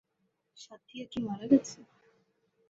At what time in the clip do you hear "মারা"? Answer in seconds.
1.27-1.45